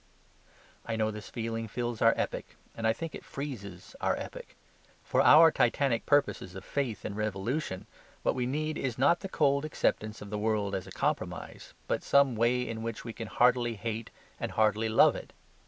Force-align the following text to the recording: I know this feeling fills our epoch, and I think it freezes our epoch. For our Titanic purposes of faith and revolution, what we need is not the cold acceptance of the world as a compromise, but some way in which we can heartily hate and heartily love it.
I 0.83 0.95
know 0.95 1.11
this 1.11 1.29
feeling 1.29 1.67
fills 1.67 2.01
our 2.01 2.15
epoch, 2.17 2.55
and 2.75 2.87
I 2.87 2.91
think 2.91 3.13
it 3.13 3.23
freezes 3.23 3.95
our 4.01 4.17
epoch. 4.17 4.55
For 5.03 5.21
our 5.21 5.51
Titanic 5.51 6.07
purposes 6.07 6.55
of 6.55 6.65
faith 6.65 7.05
and 7.05 7.15
revolution, 7.15 7.85
what 8.23 8.33
we 8.33 8.47
need 8.47 8.79
is 8.79 8.97
not 8.97 9.19
the 9.19 9.29
cold 9.29 9.63
acceptance 9.63 10.19
of 10.19 10.31
the 10.31 10.39
world 10.39 10.73
as 10.73 10.87
a 10.87 10.91
compromise, 10.91 11.75
but 11.85 12.01
some 12.01 12.35
way 12.35 12.67
in 12.67 12.81
which 12.81 13.05
we 13.05 13.13
can 13.13 13.27
heartily 13.27 13.75
hate 13.75 14.09
and 14.39 14.53
heartily 14.53 14.89
love 14.89 15.15
it. 15.15 15.33